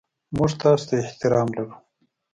[0.37, 1.75] موږ تاسو ته احترام لرو.